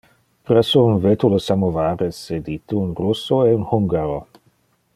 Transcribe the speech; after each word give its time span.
Presso 0.51 0.81
un 0.93 0.95
vetule 1.03 1.41
samovar 1.47 2.01
es 2.07 2.21
sedite 2.29 2.79
un 2.85 2.95
russo 3.01 3.39
e 3.51 3.53
un 3.59 3.69
hungaro. 3.71 4.19